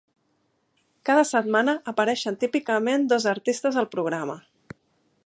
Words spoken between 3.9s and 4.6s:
programa.